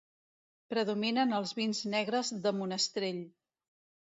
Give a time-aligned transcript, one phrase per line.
[0.73, 3.23] Predominen els vins negres de monestrell.